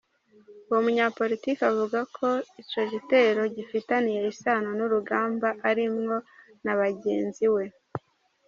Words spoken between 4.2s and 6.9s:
isano n'urugamba arimwo na